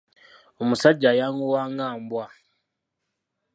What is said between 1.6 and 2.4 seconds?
nga Embwa.